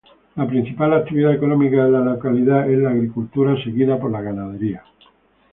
[0.35, 4.83] La principal actividad económica de la localidad es la agricultura seguida por la ganadería.